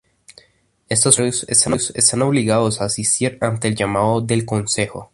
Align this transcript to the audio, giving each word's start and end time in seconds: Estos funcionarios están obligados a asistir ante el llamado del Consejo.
Estos 0.89 1.17
funcionarios 1.17 1.91
están 1.95 2.23
obligados 2.23 2.81
a 2.81 2.85
asistir 2.85 3.37
ante 3.39 3.67
el 3.67 3.75
llamado 3.75 4.19
del 4.19 4.45
Consejo. 4.47 5.09